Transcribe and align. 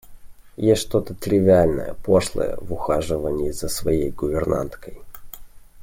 Есть 0.57 0.87
что-то 0.87 1.13
тривиальное, 1.13 1.93
пошлое 1.93 2.57
в 2.59 2.73
ухаживаньи 2.73 3.51
за 3.51 3.69
своею 3.69 4.11
гувернанткой. 4.11 4.99